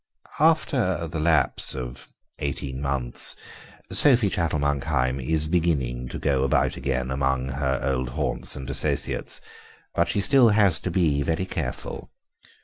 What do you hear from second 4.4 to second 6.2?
Monkheim is beginning to